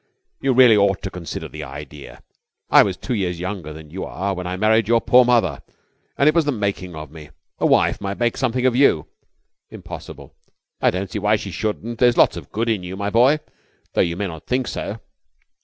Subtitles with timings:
[0.39, 2.23] You really ought to consider the idea.
[2.71, 5.61] I was two years younger than you are when I married your poor mother,
[6.17, 7.29] and it was the making of me.
[7.59, 9.05] A wife might make something of you."
[9.69, 10.33] "Impossible!"
[10.81, 11.99] "I don't see why she shouldn't.
[11.99, 13.41] There's lots of good in you, my boy,
[13.93, 14.99] though you may not think so."